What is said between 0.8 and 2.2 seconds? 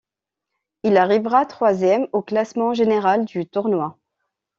Il arrivera troisième